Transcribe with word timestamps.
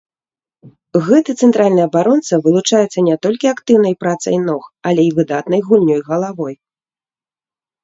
Гэты 1.07 1.31
цэнтральны 1.43 1.81
абаронца 1.89 2.33
вылучаецца 2.47 2.99
не 3.09 3.15
толькі 3.27 3.51
актыўнай 3.53 3.93
працай 4.07 4.35
ног, 4.49 4.63
але 4.91 5.01
і 5.11 5.15
выдатнай 5.21 5.61
гульнёй 5.71 5.99
галавой. 6.11 6.55